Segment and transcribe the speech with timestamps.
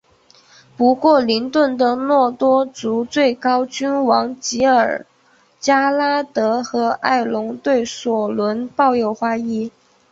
[0.75, 5.05] 不过林顿的诺多族最高君王吉尔
[5.59, 9.71] 加拉德和爱隆对索伦抱有怀疑。